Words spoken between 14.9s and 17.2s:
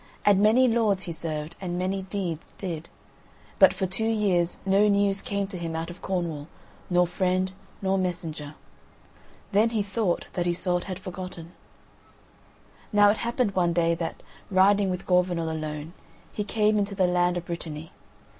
Gorvenal alone, he came into the